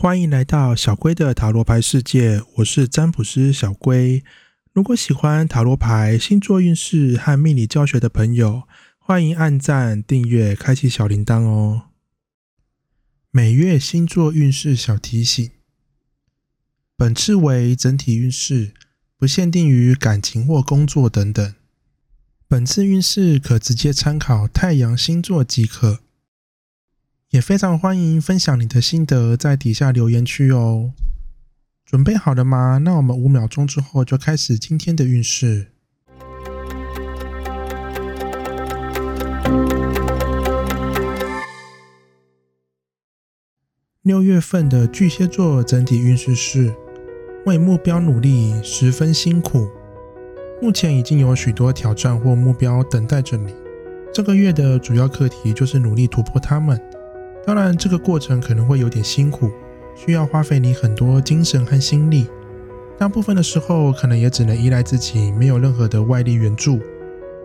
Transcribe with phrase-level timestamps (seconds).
[0.00, 4.24] 欢迎来到小龟的塔罗牌世界，我是占卜师小龟。
[4.72, 8.62] 如果喜欢塔罗牌、星座运势和命理教学的朋友，
[8.98, 11.82] 欢迎按赞、订阅、开启小铃铛哦。
[13.30, 15.50] 每月星座运势小提醒：
[16.96, 18.72] 本次为整体运势，
[19.18, 21.54] 不限定于感情或工作等等。
[22.48, 26.00] 本次运势可直接参考太阳星座即可。
[27.30, 30.90] 也非常欢迎分享你的心得，在底下留言区哦。
[31.86, 32.78] 准备好了吗？
[32.78, 35.68] 那我们五秒钟之后就开始今天的运势。
[44.02, 46.74] 六月份的巨蟹座整体运势是：
[47.46, 49.68] 为目标努力，十分辛苦。
[50.60, 53.54] 目前已经有许多挑战或目标等待着你。
[54.12, 56.80] 这个月的主要课题就是努力突破他们。
[57.50, 59.50] 当然，这个过程可能会有点辛苦，
[59.96, 62.28] 需要花费你很多精神和心力。
[62.96, 66.78] 大部分的时候，可能也只能依赖自己，没有任何的外力援助。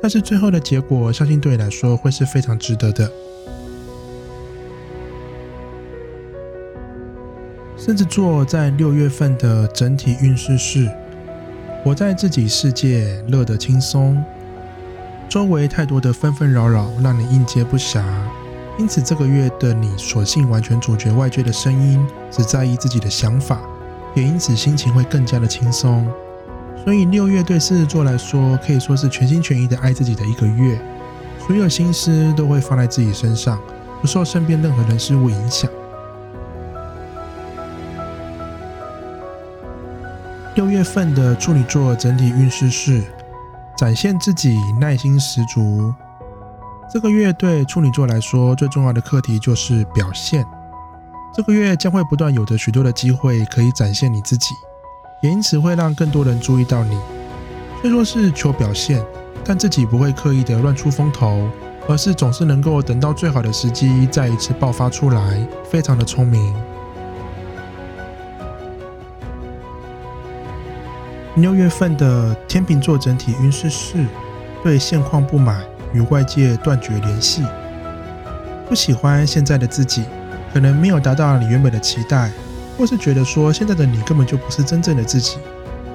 [0.03, 3.11] 但是最后的结果，相信对你来说会是非常值得的。
[7.75, 10.87] 狮子座在六月份的整体运势是：
[11.83, 14.23] 活在自己世界，乐得轻松。
[15.27, 18.03] 周围太多的纷纷扰扰，让你应接不暇。
[18.77, 23.61] 因此，这个月的你索性完全阻绝外界的声音，只在意自己的想法，
[24.13, 26.05] 也因此心情会更加的轻松。
[26.83, 30.77] 所以，六月对狮子座来说可以说是全心全意的爱自己的一个月，
[31.47, 33.57] 所有心思都会放在自己身上，
[34.01, 35.71] 不受身边任何人事物影响。
[40.55, 43.01] 六月份的处女座整体运势是
[43.77, 45.93] 展现自己，耐心十足。
[46.87, 50.45] 这个月对处女座来说，最重要的课题就是表现。
[51.33, 54.53] 这个月将会不断有着许多的机会可以展现你自己，
[55.21, 56.97] 也因此会让更多人注意到你。
[57.81, 59.03] 虽说是求表现，
[59.43, 61.49] 但自己不会刻意的乱出风头，
[61.89, 66.55] 而是总是能够等到最好的时机再一次爆发出来，非常的聪明。
[71.35, 74.05] 六月份的天秤座整体运势是
[74.63, 75.61] 对现况不满。
[75.95, 77.41] 与外界断绝联系，
[78.67, 80.03] 不喜欢现在的自己，
[80.53, 82.29] 可能没有达到你原本的期待，
[82.77, 85.37] 或是觉得说现在的你根本就不是真正的自己，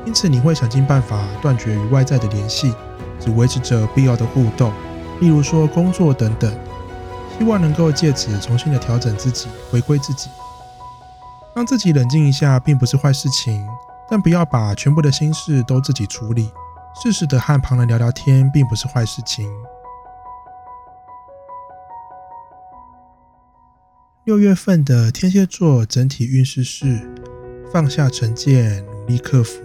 [0.06, 2.74] 因此你会想尽办法断绝与外在的联系，
[3.20, 4.72] 只维持着必要的互动，
[5.20, 6.50] 例如说工作等等，
[7.36, 10.30] 希望能够借此重新的调整自己，回归自己，
[11.54, 13.66] 让自己冷静一下，并不是坏事情，
[14.08, 16.50] 但不要把全部的心事都自己处理，
[17.02, 19.46] 适时的和旁人聊聊天，并不是坏事情。
[24.26, 27.00] 六月份的天蝎座整体运势是
[27.72, 29.62] 放下成见，努力克服。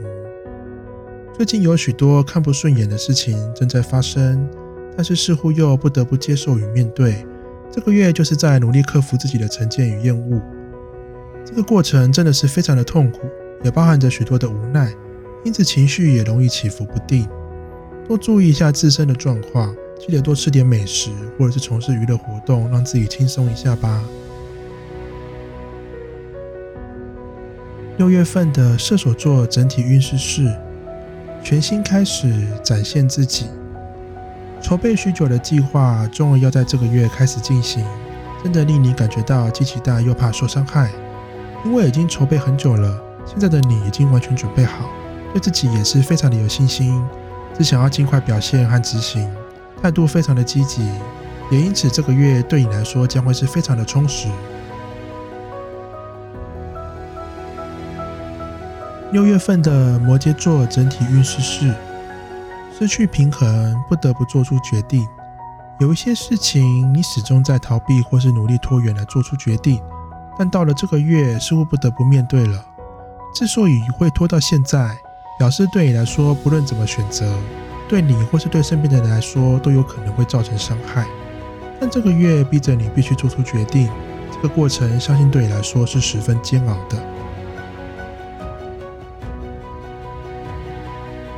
[1.34, 4.50] 最近有许多看不顺眼的事情正在发生，
[4.96, 7.28] 但是似乎又不得不接受与面对。
[7.70, 10.42] 这个月就是在努力克服自己的成见与厌恶。
[11.46, 13.20] 这个过程真的是非常的痛苦，
[13.62, 14.90] 也包含着许多的无奈，
[15.44, 17.28] 因此情绪也容易起伏不定。
[18.08, 24.02] 多注意一下自身的状况，记得多吃点美食，或者是从事娱乐活动，让自己轻松一下吧。
[27.98, 30.54] 六月份的射手座整体运势是
[31.42, 33.46] 全新开始，展现自己。
[34.62, 37.86] 筹备许久的计划终于要在这个月开始进行，
[38.44, 40.92] 真的令你感觉到既期待又怕受伤害。
[41.64, 44.90] 因为已经筹备很久了，现在的你已经完全准备好，
[45.32, 47.02] 对自己也是非常的有信心，
[47.58, 49.32] 只想要尽快表现和执行，
[49.82, 50.86] 态度非常的积极，
[51.50, 54.28] 也因此这个月对你来说将会是非常的充实。
[59.16, 61.74] 六月份的摩羯座整体运势是
[62.78, 65.08] 失去平衡，不得不做出决定。
[65.80, 69.82] 有一些事情你始终在逃避或是努力拖延来做出决定，
[70.38, 72.62] 但到了这个月似乎不得不面对了。
[73.34, 74.94] 之所以会拖到现在，
[75.40, 77.26] 表示对你来说，不论怎么选择，
[77.88, 81.08] 对你或是对身边的人来说都有可能会造成伤害。
[81.80, 83.90] 但这个月逼着你必须做出决定，
[84.30, 87.15] 这个过程相信对你来说是十分煎熬的。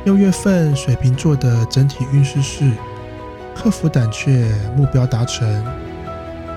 [0.04, 2.70] 六月份水瓶座的整体运势是
[3.54, 5.64] 克服胆怯，目标达成。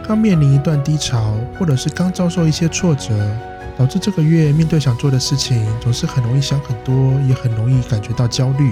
[0.07, 3.13] 刚面临一段低潮，或者是刚遭受一些挫折，
[3.77, 6.93] 导致这个月面对想做的事情，总是很容易想很多，
[7.27, 8.71] 也很容易感觉到焦虑。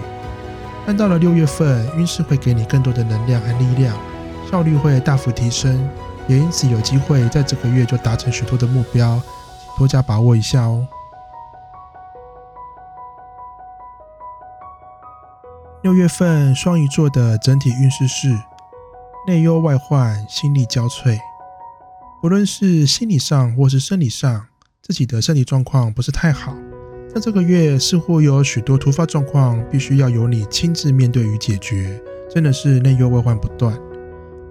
[0.86, 3.98] 但到了六月份，运势会给你更多的能量和力量，
[4.50, 5.88] 效率会大幅提升，
[6.28, 9.22] 也因此有机会在这个月就达成许多的目标，
[9.78, 10.88] 多加把握一下哦。
[15.90, 18.38] 六月份双鱼座的整体运势是
[19.26, 21.18] 内忧外患，心力交瘁。
[22.22, 24.46] 不论是心理上或是生理上，
[24.84, 26.56] 自己的身体状况不是太好。
[27.12, 32.00] 在这个月，似乎有许多突发状况，必须要由你亲自面对与解决，
[32.30, 33.76] 真的是内忧外患不断。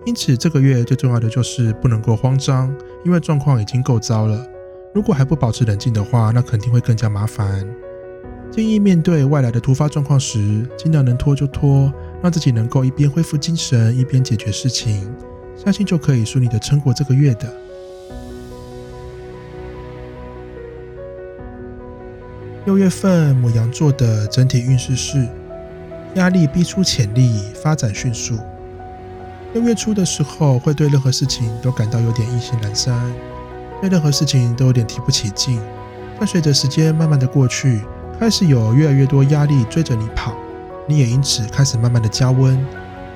[0.07, 2.75] 因此，这个月最重要的就是不能够慌张，
[3.05, 4.45] 因为状况已经够糟了。
[4.93, 7.65] 如果还不保持冷静的话，那肯定会更加麻烦。
[8.51, 11.93] 建议面对外来的突发状况时，尽量能拖就拖，
[12.23, 15.09] 让自己能够一边恢复精神，一边解决事情，
[15.57, 17.55] 相信就可以顺利的撑过这个月的。
[22.65, 25.27] 六月份母羊座的整体运势是
[26.17, 28.37] 压力逼出潜力，发展迅速。
[29.55, 33.01] 六月初的时候，会对任何事情都感到有点意兴阑珊，
[33.81, 35.61] 对任何事情都有点提不起劲。
[36.19, 37.81] 但随着时间慢慢的过去，
[38.19, 40.33] 开始有越来越多压力追着你跑，
[40.89, 42.67] 你也因此开始慢慢的加温。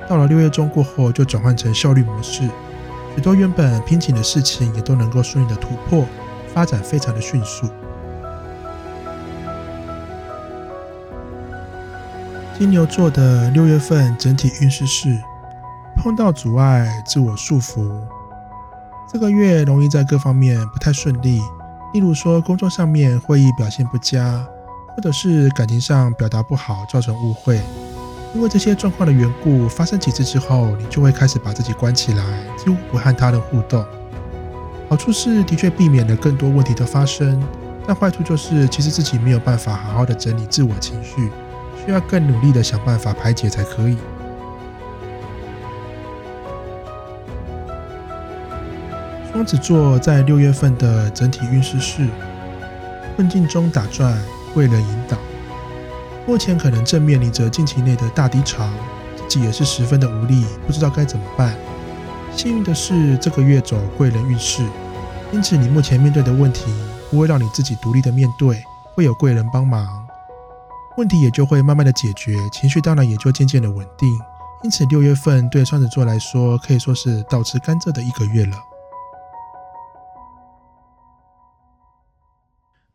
[0.07, 2.49] 到了六月中过后，就转换成效率模式，
[3.13, 6.05] 许多原本瓶颈的事情也都能够顺利的突破，
[6.53, 7.67] 发展非常的迅速。
[12.57, 15.19] 金牛座的六月份整体运势是
[15.97, 17.91] 碰到阻碍，自我束缚。
[19.11, 21.41] 这个月容易在各方面不太顺利，
[21.93, 24.47] 例如说工作上面会议表现不佳。
[24.95, 27.59] 或者是感情上表达不好，造成误会。
[28.35, 32.23] 因为这些状况的缘故，发生几次之后，你就会开始把自己关起来，
[32.57, 33.85] 几乎不和他人互动。
[34.89, 37.41] 好处是的确避免了更多问题的发生，
[37.87, 41.31] 但坏处就是其实自己没有办法好好的整理自我情绪，
[41.85, 43.97] 需要更努力的想办法排解才可以。
[49.31, 52.07] 双子座在六月份的整体运势是
[53.15, 54.15] 困境中打转。
[54.53, 55.17] 贵人引导，
[56.27, 58.69] 目前可能正面临着近期内的大低潮，
[59.15, 61.55] 自己也是十分的无力，不知道该怎么办。
[62.35, 64.63] 幸运的是，这个月走贵人运势，
[65.31, 66.65] 因此你目前面对的问题
[67.09, 68.63] 不会让你自己独立的面对，
[68.95, 69.87] 会有贵人帮忙，
[70.97, 74.09] 问题也就会慢慢的解决，情绪当然也就渐渐的稳定。
[74.63, 78.57] 因此，六月份对双子座来说可以说是倒吃甘蔗的一个月了。